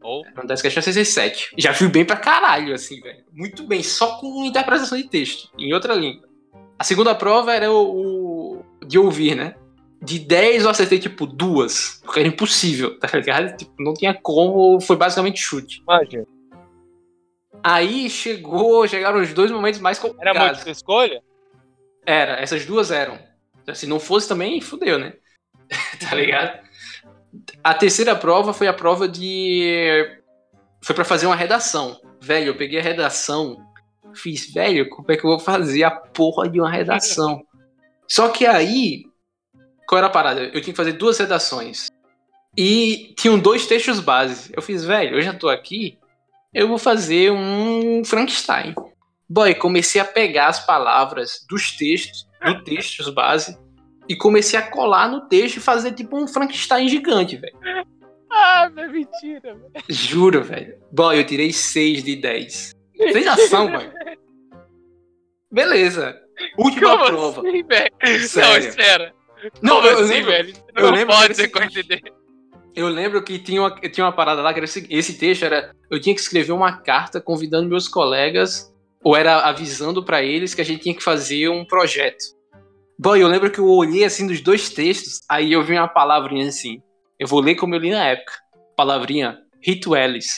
[0.00, 1.54] Ou Uma das questões eu acertei 7.
[1.58, 3.24] Já fui bem pra caralho, assim, velho.
[3.32, 6.28] Muito bem, só com interpretação de texto, em outra língua.
[6.78, 9.56] A segunda prova era o, o de ouvir, né?
[10.00, 12.00] De 10 eu acertei, tipo, duas.
[12.04, 13.56] Porque era impossível, tá ligado?
[13.56, 15.82] Tipo, não tinha como, foi basicamente chute.
[15.82, 16.24] imagina.
[17.62, 20.42] Aí chegou, chegaram os dois momentos mais Era complicados.
[20.42, 21.22] múltipla escolha?
[22.06, 23.18] Era, essas duas eram.
[23.74, 25.14] Se não fosse também, fudeu, né?
[26.00, 26.58] tá ligado?
[27.62, 30.18] A terceira prova foi a prova de.
[30.82, 32.00] Foi pra fazer uma redação.
[32.20, 33.64] Velho, eu peguei a redação.
[34.14, 37.42] Fiz, velho, como é que eu vou fazer a porra de uma redação?
[38.08, 39.04] Só que aí.
[39.86, 40.42] Qual era a parada?
[40.42, 41.88] Eu tinha que fazer duas redações.
[42.56, 44.52] E tinham dois textos base.
[44.54, 45.98] Eu fiz, velho, eu já tô aqui.
[46.52, 48.74] Eu vou fazer um Frankenstein.
[49.28, 53.56] Boy, comecei a pegar as palavras dos textos, do textos base,
[54.08, 57.56] e comecei a colar no texto e fazer tipo um Frankenstein gigante, velho.
[58.32, 59.72] Ah, é mentira, velho.
[59.88, 60.76] Juro, velho.
[60.90, 62.74] Boy, eu tirei 6 de 10.
[63.12, 63.88] Sem ação, boy.
[65.50, 66.20] Beleza.
[66.58, 67.40] Última Como prova.
[67.48, 67.90] assim, velho?
[68.02, 68.68] Não, Sério.
[68.68, 69.14] espera.
[69.62, 70.52] Não, Como eu, eu assim, lembro, velho?
[70.76, 72.12] eu Não lembro que pode ser coincidência.
[72.74, 75.74] Eu lembro que tinha uma, tinha uma parada lá que era esse texto era.
[75.90, 80.60] Eu tinha que escrever uma carta convidando meus colegas, ou era avisando pra eles que
[80.60, 82.22] a gente tinha que fazer um projeto.
[82.98, 86.48] Boy, eu lembro que eu olhei assim dos dois textos, aí eu vi uma palavrinha
[86.48, 86.82] assim.
[87.18, 88.32] Eu vou ler como eu li na época.
[88.76, 90.28] Palavrinha, rituales.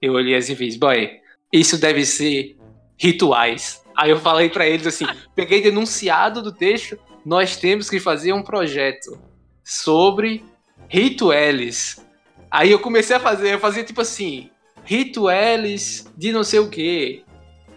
[0.00, 1.10] Eu olhei assim e fiz, boy,
[1.52, 2.56] isso deve ser
[2.96, 3.82] rituais.
[3.96, 8.42] Aí eu falei pra eles assim, peguei denunciado do texto, nós temos que fazer um
[8.42, 9.18] projeto
[9.64, 10.44] sobre
[10.88, 12.04] rituales.
[12.50, 14.50] Aí eu comecei a fazer, eu fazia tipo assim,
[14.84, 17.22] rituales de não sei o que,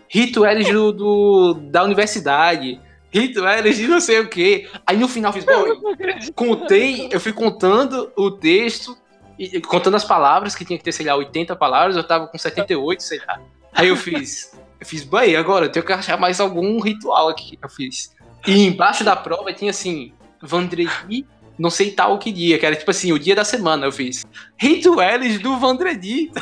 [0.09, 2.79] rituales do, do- da universidade,
[3.11, 4.69] rituales de não sei o que.
[4.87, 8.97] Aí no final eu fiz, "Boy, contei, eu fui contando o texto,
[9.37, 12.37] e, contando as palavras, que tinha que ter, sei lá, 80 palavras, eu tava com
[12.37, 13.41] 78, sei lá.
[13.73, 17.57] Aí eu fiz, eu fiz, bem, agora eu tenho que achar mais algum ritual aqui.
[17.61, 18.13] Eu fiz.
[18.47, 21.25] E embaixo da prova tinha assim, Vendredi,
[21.61, 24.25] não sei tal que dia, que era tipo assim, o dia da semana, eu fiz.
[24.57, 26.31] Rituais do Vendredi.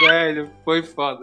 [0.00, 1.22] Velho, foi foda.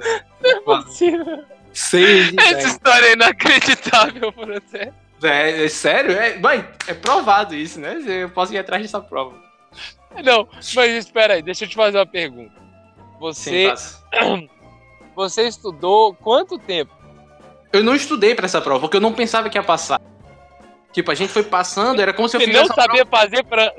[0.63, 1.43] Possível.
[1.73, 2.65] Seis de Essa dez.
[2.67, 4.93] história é inacreditável você.
[5.23, 6.11] É, é sério?
[6.11, 7.97] É, mãe, é provado isso, né?
[8.07, 9.35] Eu posso ir atrás dessa prova.
[10.23, 12.53] Não, mas espera aí, deixa eu te fazer uma pergunta.
[12.55, 14.03] Sim, Você, passa.
[15.15, 16.95] você estudou quanto tempo?
[17.73, 19.99] Eu não estudei pra essa prova, porque eu não pensava que ia passar.
[20.95, 23.43] Tipo, a gente foi passando, era como se eu Você fizesse não a sabia fazer
[23.43, 23.69] pra.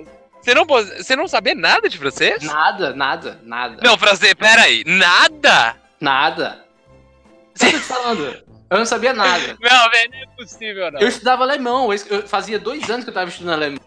[0.42, 2.38] Você não, você não sabia nada de francês?
[2.44, 2.54] prova.
[2.54, 3.80] Nada, nada, nada.
[3.82, 4.84] Não, francês, pera aí.
[4.86, 5.76] Nada?
[5.98, 6.64] Nada.
[7.58, 8.44] Tô te falando?
[8.68, 9.56] Eu não sabia nada.
[9.58, 11.00] Não, velho, não é possível, não.
[11.00, 13.80] Eu estudava alemão, eu fazia dois anos que eu tava estudando alemão.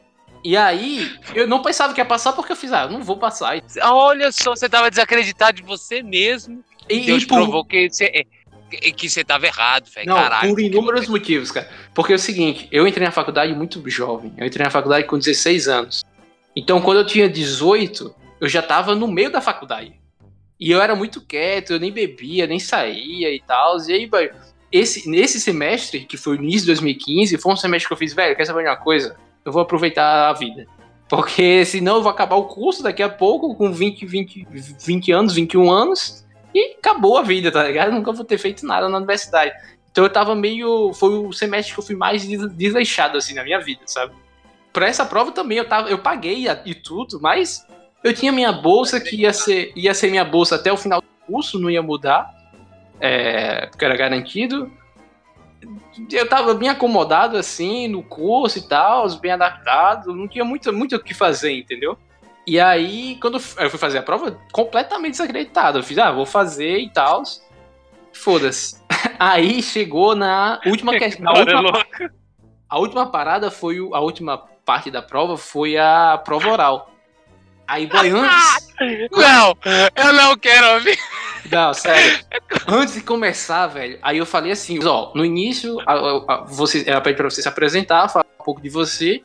[0.44, 3.18] E aí, eu não pensava que ia passar porque eu fiz, ah, eu não vou
[3.18, 3.58] passar.
[3.58, 6.64] E, Olha só, você tava desacreditado de você mesmo.
[6.90, 8.26] e Deus por- provou que você,
[8.70, 10.08] que, que você tava errado, velho.
[10.08, 10.50] Caralho.
[10.50, 11.70] por inúmeros motivos, cara.
[11.94, 14.34] Porque é o seguinte, eu entrei na faculdade muito jovem.
[14.38, 16.04] Eu entrei na faculdade com 16 anos.
[16.56, 19.94] Então, quando eu tinha 18, eu já tava no meio da faculdade.
[20.60, 23.78] E eu era muito quieto, eu nem bebia, nem saía e tal.
[23.88, 24.34] E aí, velho,
[24.72, 28.14] esse, nesse semestre, que foi o início de 2015, foi um semestre que eu fiz,
[28.14, 29.16] velho, quer saber de uma coisa?
[29.44, 30.68] Eu vou aproveitar a vida.
[31.08, 34.48] Porque senão eu vou acabar o curso daqui a pouco, com 20, 20,
[34.86, 37.92] 20 anos, 21 anos, e acabou a vida, tá ligado?
[37.92, 39.52] Nunca vou ter feito nada na universidade.
[39.92, 40.94] Então eu tava meio.
[40.94, 44.14] Foi o semestre que eu fui mais des- desleixado, assim, na minha vida, sabe?
[44.72, 45.90] Pra essa prova também eu tava.
[45.90, 47.66] Eu paguei a- e tudo, mas
[48.04, 51.08] eu tinha minha bolsa que ia ser, ia ser minha bolsa até o final do
[51.26, 52.30] curso, não ia mudar.
[53.00, 54.72] É, porque era garantido.
[56.12, 60.96] Eu tava bem acomodado, assim, no curso e tal, bem adaptado, não tinha muito, muito
[60.96, 61.98] o que fazer, entendeu?
[62.50, 65.78] E aí, quando eu fui- fazer a prova, completamente desacreditado.
[65.78, 67.22] Eu fiz, ah, vou fazer e tal.
[68.12, 68.82] Foda-se.
[69.20, 71.26] Aí chegou na última questão.
[71.32, 71.86] na Cara, última
[72.68, 76.92] a última parada foi o, a última parte da prova foi a prova oral.
[77.68, 78.68] Aí, boy, antes.
[79.12, 79.56] Não,
[79.96, 80.98] eu não quero ouvir.
[81.52, 82.20] Não, sério.
[82.68, 86.84] Antes de começar, velho, aí eu falei assim, ó, no início, a, a- a- você,
[86.88, 89.22] ela pede pra você se apresentar, falar um pouco de você,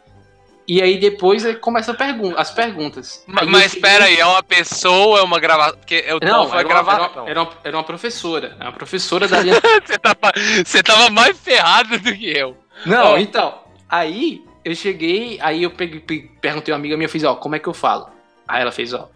[0.67, 3.23] e aí depois aí começa pergun as perguntas.
[3.27, 5.77] Ma- Aí Mas espera aí, é uma pessoa, é uma gravação?
[5.79, 8.73] Porque eu Não, foi era uma, era, uma, era, uma, era uma professora, é uma
[8.73, 9.39] professora da.
[9.85, 10.33] Você tava,
[10.65, 12.57] você tava mais ferrado do que eu.
[12.87, 13.19] Não, Ó.
[13.19, 17.35] então, aí eu cheguei, aí eu peguei, pe- perguntei a uma amiga minha, fiz, ó,
[17.37, 18.09] como é que eu falo?
[18.49, 19.09] Aí ela fez, ó,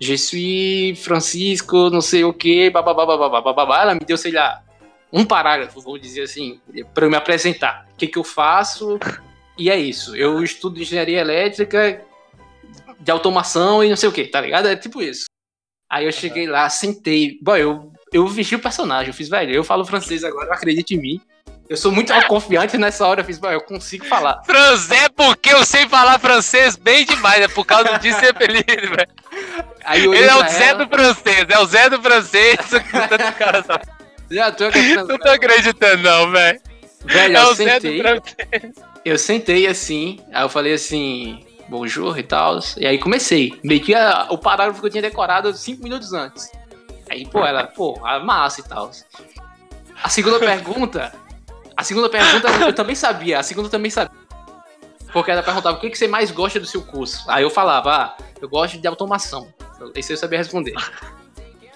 [0.00, 4.62] Je suis Francisco, não sei o que, bababá, ela me deu, sei lá,
[5.12, 6.60] um parágrafo, vou dizer assim,
[6.94, 7.86] pra eu me apresentar.
[7.94, 8.98] O que que eu faço?
[9.60, 12.02] E é isso, eu estudo engenharia elétrica,
[12.98, 14.66] de automação e não sei o que, tá ligado?
[14.68, 15.26] É tipo isso.
[15.92, 19.62] Aí eu cheguei lá, sentei, bom, eu, eu vesti o personagem, eu fiz, velho, eu
[19.62, 21.20] falo francês agora, acredite em mim.
[21.68, 24.42] Eu sou muito confiante nessa hora, eu fiz, "Bom, eu consigo falar.
[24.44, 27.42] Franzé, porque eu sei falar francês bem demais.
[27.42, 29.08] É por causa disso é feliz, velho.
[29.94, 32.56] Ele é o Zé ela- do francês, é o Zé do francês.
[33.08, 33.64] Tanto cara.
[34.30, 35.08] Já tô acreditando.
[35.08, 36.60] Não tô acreditando, não, velho.
[37.04, 38.89] Velho, É eu o Zé do sentei, francês.
[39.04, 43.58] Eu sentei assim, aí eu falei assim, bonjour e tal, e aí comecei.
[43.64, 46.50] Meio que a- o parágrafo que eu tinha decorado cinco minutos antes.
[47.08, 48.90] Aí, pô, ela, pô, a massa e tal.
[50.02, 51.12] A segunda pergunta,
[51.76, 54.18] a segunda pergunta eu também sabia, a segunda eu também sabia.
[55.12, 57.24] Porque ela perguntava o que, que você mais gosta do seu curso.
[57.28, 59.52] Aí eu falava, ah, eu gosto de automação.
[59.94, 60.74] Esse eu sabia responder.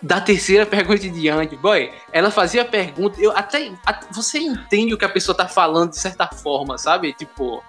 [0.05, 4.93] Da terceira pergunta em diante, boy, ela fazia a pergunta, eu até, a- você entende
[4.93, 7.15] o que a pessoa tá falando de certa forma, sabe?
[7.15, 7.65] Tipo,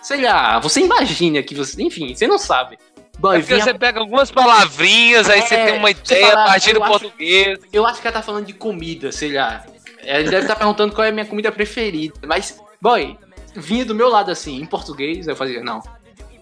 [0.00, 2.78] sei lá, você imagina que você, enfim, você não sabe.
[3.18, 6.28] Boy, É porque vinha- você pega algumas palavrinhas, aí você É, tem uma você ideia
[6.28, 7.58] fala, a partir do português.
[7.72, 9.64] Eu acho que ela tá falando de comida, sei lá.
[10.04, 12.14] Ela deve estar perguntando qual é a minha comida preferida.
[12.24, 13.18] Mas, boy,
[13.56, 15.82] vinha do meu lado assim, em português, eu fazia, não.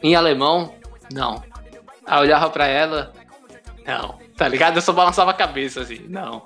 [0.02, 0.74] Em alemão,
[1.10, 1.42] não.
[2.06, 3.14] Aí eu olhava pra ela,
[3.86, 4.25] não.
[4.38, 4.76] Tá ligado?
[4.76, 6.42] Eu só balançava a cabeça assim, não.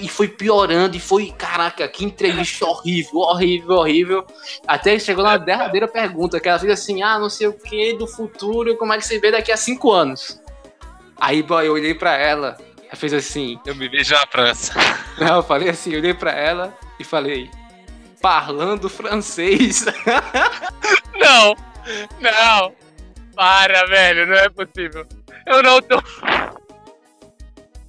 [0.00, 4.26] E foi piorando, e foi, caraca, que entrevista horrível, horrível, horrível.
[4.66, 8.06] Até chegou na derradeira pergunta, que ela fez assim, ah, não sei o que do
[8.06, 10.40] futuro, como é que você vê daqui a cinco anos.
[11.20, 14.74] Aí, boy, eu olhei pra ela, ela fez assim, Eu me vejo na França.
[15.18, 17.50] não, eu falei assim, eu olhei pra ela e falei,
[18.22, 19.84] parlando francês.
[21.14, 21.54] Não,
[22.20, 22.72] não.
[23.34, 25.06] Para, velho, não é possível.
[25.46, 26.02] Eu não tô.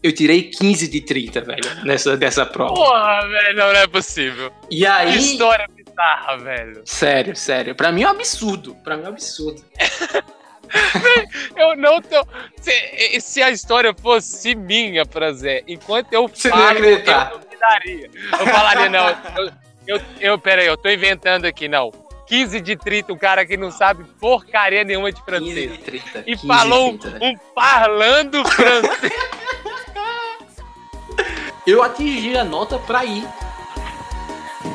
[0.05, 2.75] Eu tirei 15 de 30, velho, nessa, dessa prova.
[2.75, 4.51] Porra, velho, não, não é possível.
[4.69, 6.81] E Que aí, história bizarra, velho.
[6.85, 9.63] sério, sério, pra mim é um absurdo, pra mim é um absurdo.
[11.57, 12.23] Eu não tô.
[12.61, 17.31] Se, se a história fosse minha, Franzé, enquanto eu Você não falo, acreditar.
[17.31, 18.09] eu duvidaria.
[18.31, 19.09] Eu falaria, não.
[19.37, 19.51] Eu,
[19.87, 21.91] eu, eu, pera aí, eu tô inventando aqui, não.
[22.27, 25.71] 15 de 30, um cara que não sabe porcaria nenhuma de 15 francês.
[25.71, 26.19] de 30.
[26.21, 29.13] E 15 falou de 30, um, um parlando francês.
[31.65, 33.27] Eu atingi a nota pra ir.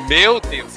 [0.09, 0.75] Meu Deus.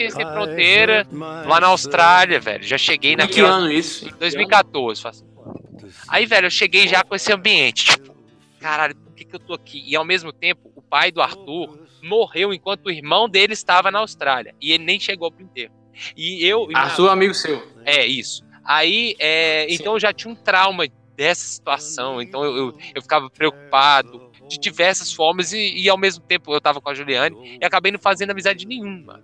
[0.00, 2.62] Ciência Sem Fronteira, lá na Austrália, velho.
[2.62, 4.08] Já cheguei Em que ano isso?
[4.08, 5.94] Em 2014, faz cinco anos.
[6.08, 8.14] Aí, velho, eu cheguei já com esse ambiente, tipo,
[8.58, 9.82] caralho, por que, que eu tô aqui?
[9.86, 13.98] E ao mesmo tempo, o pai do Arthur morreu enquanto o irmão dele estava na
[13.98, 14.54] Austrália.
[14.60, 15.74] E ele nem chegou pro enterro.
[16.16, 16.70] E eu.
[16.70, 17.62] e Arthur, é amigo seu.
[17.84, 18.42] é, isso.
[18.64, 20.86] Aí, é, então eu já tinha um trauma
[21.16, 26.24] dessa situação, então eu, eu, eu ficava preocupado de diversas formas e, e ao mesmo
[26.24, 29.22] tempo eu tava com a Juliane e acabei não fazendo amizade nenhuma.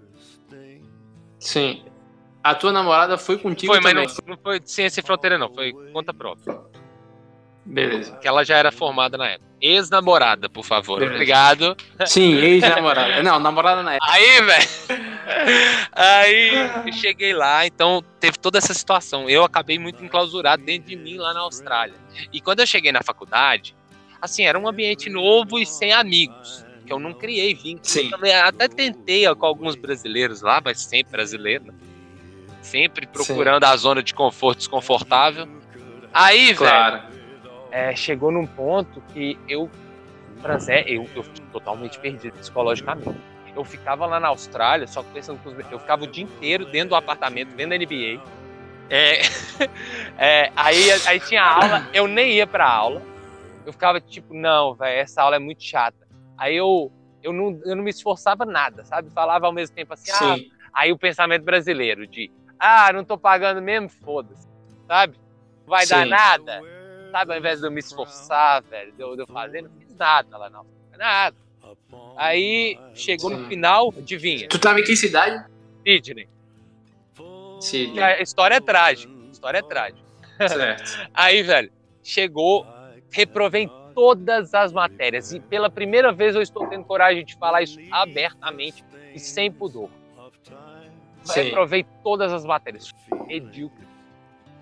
[1.39, 1.83] Sim.
[2.43, 4.09] A tua namorada foi contigo Foi, mas também.
[4.27, 6.57] não, não foi ciência e fronteira, não, foi conta própria.
[7.65, 8.17] Beleza.
[8.19, 9.47] Que ela já era formada na época.
[9.61, 10.99] Ex-namorada, por favor.
[10.99, 11.15] Beleza.
[11.15, 11.77] Obrigado.
[12.05, 13.23] Sim, ex-namorada.
[13.25, 14.13] Não, namorada na época.
[14.13, 14.69] Aí, velho.
[15.93, 19.29] Aí cheguei lá, então teve toda essa situação.
[19.29, 21.95] Eu acabei muito enclausurado dentro de mim lá na Austrália.
[22.33, 23.75] E quando eu cheguei na faculdade,
[24.21, 26.66] assim, era um ambiente novo e sem amigos.
[26.87, 27.91] Que eu não criei vínculos.
[27.91, 28.05] Sim.
[28.05, 31.65] Eu também até tentei com alguns brasileiros lá, mas sempre brasileiro.
[31.67, 31.75] né?
[32.63, 35.47] Sempre procurando a zona de conforto desconfortável.
[36.13, 37.03] Aí, velho Claro.
[37.71, 39.71] é, chegou num ponto que eu,
[40.41, 43.17] Franzé, eu, eu fiquei totalmente perdido psicologicamente.
[43.55, 45.59] Eu ficava lá na Austrália, só pensando com os.
[45.71, 48.21] Eu ficava o dia inteiro dentro do apartamento, vendo a NBA.
[48.91, 49.21] É,
[50.19, 53.03] é, aí, aí tinha aula, eu nem ia pra aula.
[53.65, 56.06] Eu ficava tipo, não, velho, essa aula é muito chata.
[56.37, 59.11] Aí eu, Eu não, eu não me esforçava nada, sabe?
[59.11, 60.51] Falava ao mesmo tempo assim, ah, Sim.
[60.73, 64.47] aí o pensamento brasileiro de, ah, não tô pagando mesmo, foda-se,
[64.87, 65.19] sabe?
[65.63, 66.11] Não vai dar Sim.
[66.11, 66.61] nada,
[67.11, 67.33] sabe?
[67.33, 70.37] Ao invés de eu me esforçar, velho, de eu, de eu fazer, não fiz nada
[70.37, 70.65] lá não,
[70.97, 71.37] nada.
[72.17, 75.45] Aí chegou no final, adivinha, Tu tava em que cidade?
[75.85, 76.29] Sidney.
[77.61, 78.03] Sidney.
[78.03, 80.07] A história é trágica, a história é trágica.
[80.49, 81.11] Certo.
[81.13, 81.73] Aí, velho,
[82.03, 82.67] chegou,
[83.11, 85.33] reprovei todas as matérias.
[85.33, 89.89] E pela primeira vez eu estou tendo coragem de falar isso abertamente e sem pudor.
[91.25, 91.45] Sim.
[91.45, 92.95] Reprovei todas as matérias.
[93.27, 93.87] Medíocre.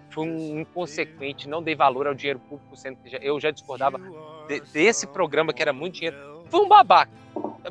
[0.09, 4.01] Fui um inconsequente, não dei valor ao dinheiro público, sendo que eu já discordava
[4.47, 6.44] de- desse programa que era muito dinheiro.
[6.49, 7.11] Fui um babaca.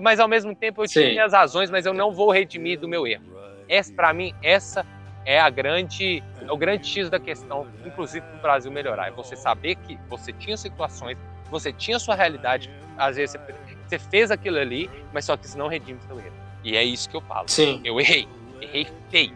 [0.01, 1.11] Mas ao mesmo tempo eu tinha Sim.
[1.13, 3.23] minhas razões, mas eu não vou redimir do meu erro.
[3.69, 4.85] Essa, para mim, essa
[5.25, 9.07] é a grande, é o grande X da questão, inclusive para o Brasil melhorar.
[9.07, 11.17] É você saber que você tinha situações,
[11.53, 13.55] você tinha sua realidade, às vezes você,
[13.87, 16.33] você fez aquilo ali, mas só que isso não redime seu erro.
[16.63, 17.47] E é isso que eu falo.
[17.47, 17.79] Sim.
[17.83, 18.27] Eu errei,
[18.59, 19.33] errei feio.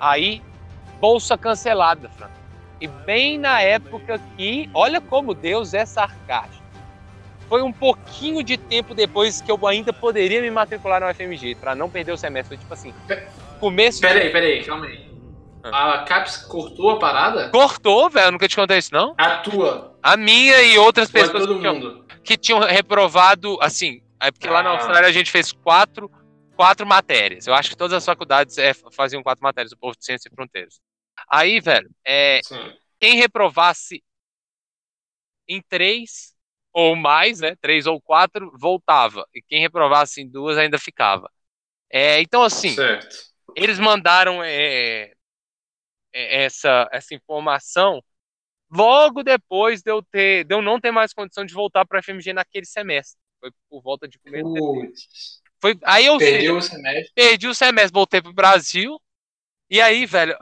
[0.00, 0.42] Aí,
[0.98, 2.30] bolsa cancelada, Fran.
[2.80, 6.64] E bem na época que, olha como Deus é sarcástico.
[7.46, 11.74] Foi um pouquinho de tempo depois que eu ainda poderia me matricular no FMG, para
[11.74, 12.56] não perder o semestre.
[12.56, 12.94] Foi tipo assim,
[13.58, 15.09] começo Peraí, peraí, calma aí.
[15.64, 17.50] A CAPES cortou a parada?
[17.50, 19.14] Cortou, velho, eu nunca te contei isso, não?
[19.18, 19.98] A tua.
[20.02, 22.06] A minha e outras Foi pessoas todo que tinham, mundo.
[22.24, 24.72] que tinham reprovado, assim, é porque lá na Ah.
[24.74, 26.10] Austrália a gente fez quatro,
[26.56, 27.46] quatro matérias.
[27.46, 30.34] Eu acho que todas as faculdades é, faziam quatro matérias, o povo de Ciências e
[30.34, 30.80] Fronteiras.
[31.28, 32.40] Aí, velho, é,
[32.98, 34.02] quem reprovasse
[35.48, 36.34] em três
[36.72, 39.26] ou mais, né, três ou quatro, voltava.
[39.34, 41.28] E quem reprovasse em duas ainda ficava.
[41.92, 43.08] É, então, assim, Certo.
[43.56, 45.12] eles mandaram é,
[46.12, 48.02] essa, essa informação
[48.70, 52.02] logo depois de eu, ter, de eu não ter mais condição de voltar para a
[52.02, 53.18] FMG naquele semestre.
[53.40, 54.18] Foi por volta de.
[54.18, 55.40] Putz.
[55.60, 57.12] Foi, aí eu Perdeu o semestre.
[57.14, 59.00] perdi o semestre, voltei pro Brasil.
[59.68, 60.36] E aí, velho,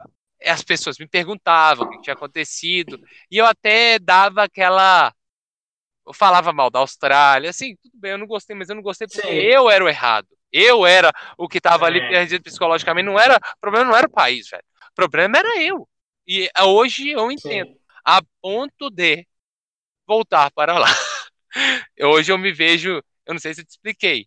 [0.45, 3.01] as pessoas me perguntavam o que tinha acontecido.
[3.31, 5.13] E eu até dava aquela.
[6.07, 7.51] Eu falava mal da Austrália.
[7.51, 9.29] Assim, tudo bem, eu não gostei, mas eu não gostei porque Sim.
[9.35, 10.29] eu era o errado.
[10.51, 12.09] Eu era o que tava ali É.
[12.09, 13.05] perdido psicologicamente.
[13.07, 14.65] Não era, o problema não era o país, velho.
[14.99, 15.89] O problema era eu.
[16.27, 17.69] E eh, hoje eu entendo.
[17.69, 17.79] Sim.
[18.05, 19.27] A ponto de
[20.07, 20.87] voltar para lá.
[22.01, 23.03] Hoje eu me vejo.
[23.27, 24.27] Eu não sei se eu te expliquei.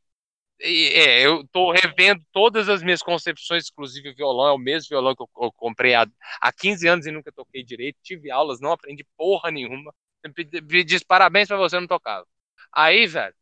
[0.62, 4.90] E, é, eu tô revendo todas as minhas concepções, inclusive o violão, é o mesmo
[4.90, 6.08] violão que eu, eu comprei há,
[6.42, 7.98] há 15 anos e nunca toquei direito.
[8.04, 9.94] Tive aulas, não aprendi porra nenhuma.
[10.36, 12.28] Pedi- Diz parabéns pra você, não tocava.
[12.74, 13.36] Aí, velho,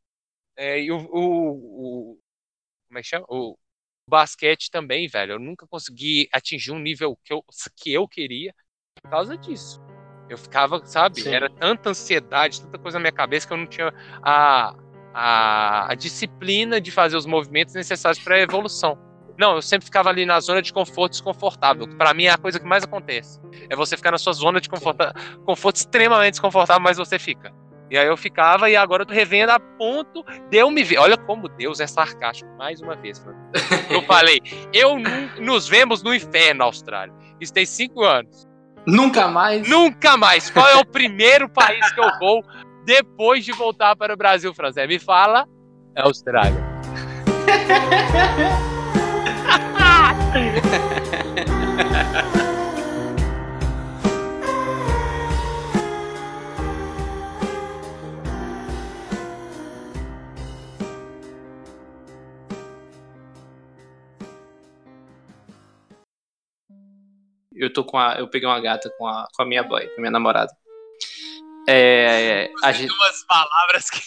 [0.58, 2.20] é, o, o, o-
[2.88, 3.26] Como é que chama?
[3.30, 3.58] O
[4.10, 5.34] basquete também, velho.
[5.34, 7.44] Eu nunca consegui atingir um nível que eu,
[7.78, 8.54] que eu queria
[9.02, 9.82] por causa disso.
[10.30, 11.22] Eu ficava, sabe?
[11.22, 11.34] Sim.
[11.34, 14.76] Era tanta ansiedade, tanta coisa na minha cabeça que eu não tinha a,
[15.14, 18.98] a, a disciplina de fazer os movimentos necessários para a evolução.
[19.40, 21.88] Não, eu sempre ficava ali na zona de conforto desconfortável.
[21.98, 23.40] Pra mim é a coisa que mais acontece.
[23.70, 25.00] É você ficar na sua zona de conforto,
[25.46, 27.54] conforto extremamente desconfortável, mas você fica.
[27.90, 30.98] E aí eu ficava e agora eu tô revendo a ponto de eu me ver.
[31.00, 33.24] Olha como Deus é sarcástico, mais uma vez.
[33.90, 34.40] Eu falei,
[34.72, 34.98] eu
[35.40, 37.14] nos vemos no inferno, Austrália.
[37.42, 38.48] Isso tem cinco anos.
[38.86, 39.68] Nunca mais.
[39.68, 40.50] Nunca mais.
[40.52, 42.44] Qual é o primeiro país que eu vou
[42.86, 44.86] depois de voltar para o Brasil, Franzé?
[44.86, 45.48] Me fala.
[45.96, 46.64] É Austrália.
[67.60, 68.16] Eu tô com a.
[68.18, 70.52] Eu peguei uma gata com a, com a minha boy, com a minha namorada.
[71.68, 72.50] É.
[72.64, 74.00] A gente, Duas palavras que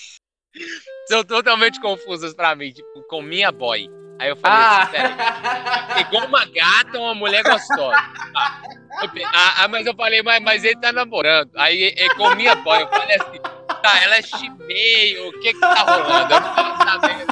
[1.07, 3.87] são totalmente confusas pra mim, tipo, com minha boy.
[4.19, 4.83] Aí eu falei Ah!
[4.83, 7.97] assim, peraí, pegou uma gata uma mulher gostosa?
[8.37, 8.62] Ah,
[9.03, 11.51] eu ah, ah, mas eu falei, mas, mas ele tá namorando.
[11.57, 13.38] Aí é com minha boy, eu falei assim,
[13.83, 16.35] tá, ela é chimeio, o que que tá rolando?
[16.35, 17.32] Eu não tava sabendo.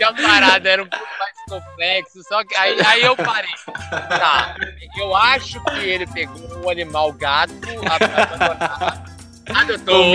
[0.00, 3.50] Se a parada era um pouco mais complexo, só que aí, aí eu parei.
[3.90, 4.56] Tá,
[4.96, 7.52] eu acho que ele pegou um animal gato,
[7.84, 9.10] abandonado,
[9.54, 10.14] adotou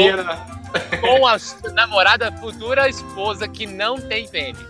[1.01, 4.65] com a sua namorada futura esposa que não tem pênis.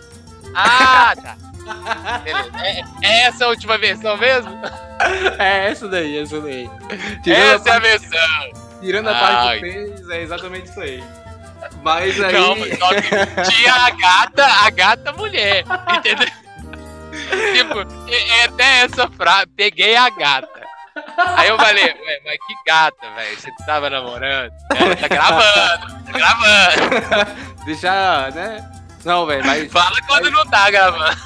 [0.54, 1.36] Ah, tá.
[2.22, 2.50] Beleza.
[2.62, 4.52] É, é essa a última versão mesmo?
[5.38, 6.70] É essa daí, essa daí.
[7.22, 8.80] Tirando, essa é a, versão.
[8.82, 9.60] tirando a parte Ai.
[9.60, 11.02] que fez, é exatamente isso aí.
[11.86, 12.32] Mas aí.
[12.32, 15.64] Não, mas só que tinha a gata, a gata mulher.
[15.96, 16.26] Entendeu?
[17.54, 17.78] tipo,
[18.10, 19.46] é é até essa frase.
[19.56, 20.66] Peguei a gata.
[21.36, 23.38] Aí eu falei, ué, mas que gata, velho?
[23.38, 24.50] Você tava namorando?
[24.74, 27.32] Ela tá gravando, tá gravando.
[27.64, 28.68] Deixar, né?
[29.04, 29.70] Não, velho, mas.
[29.70, 31.16] Fala quando não tá gravando.